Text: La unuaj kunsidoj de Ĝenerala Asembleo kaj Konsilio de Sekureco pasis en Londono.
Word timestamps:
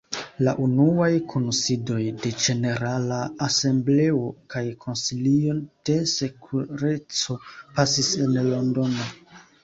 La 0.45 0.51
unuaj 0.61 1.07
kunsidoj 1.31 2.05
de 2.21 2.29
Ĝenerala 2.45 3.19
Asembleo 3.47 4.21
kaj 4.53 4.63
Konsilio 4.85 5.53
de 5.89 5.97
Sekureco 6.13 7.37
pasis 7.77 8.09
en 8.25 8.33
Londono. 8.49 9.07